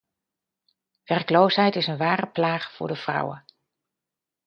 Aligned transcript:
Werkloosheid 1.03 1.75
is 1.75 1.87
een 1.87 1.97
ware 1.97 2.27
plaag 2.27 2.71
voor 2.75 2.87
de 2.87 2.95
vrouwen. 2.95 3.45